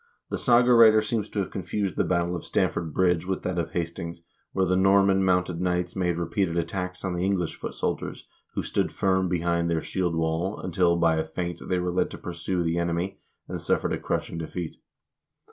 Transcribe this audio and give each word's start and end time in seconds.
The 0.31 0.39
saga 0.39 0.73
writer 0.73 1.03
seems 1.03 1.29
to 1.29 1.37
have 1.41 1.51
confused 1.51 1.95
the 1.95 2.03
battle 2.03 2.35
of 2.35 2.43
Stamford 2.43 2.91
Bridge 2.91 3.27
with 3.27 3.43
that 3.43 3.59
of 3.59 3.69
Hastings, 3.73 4.23
where 4.51 4.65
the 4.65 4.75
Norman 4.75 5.23
mounted 5.23 5.61
knights 5.61 5.95
made 5.95 6.17
repeated 6.17 6.57
attacks 6.57 7.05
on 7.05 7.13
the 7.13 7.23
English 7.23 7.55
foot 7.55 7.75
soldiers, 7.75 8.27
who 8.55 8.63
stood 8.63 8.91
firm 8.91 9.29
behind 9.29 9.69
their 9.69 9.83
shield 9.83 10.15
wall, 10.15 10.59
until 10.59 10.95
by 10.95 11.17
a 11.17 11.23
feint 11.23 11.61
they 11.69 11.77
were 11.77 11.93
led 11.93 12.09
to 12.09 12.17
pursue 12.17 12.63
the 12.63 12.79
enemy, 12.79 13.19
and 13.47 13.61
suffered 13.61 13.93
a 13.93 13.99
crushing 13.99 14.39
defeat. 14.39 14.77